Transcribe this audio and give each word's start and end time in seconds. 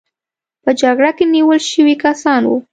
په 0.63 0.71
جګړه 0.81 1.11
کې 1.17 1.25
نیول 1.33 1.59
شوي 1.71 1.95
کسان 2.03 2.41
وو. 2.47 2.57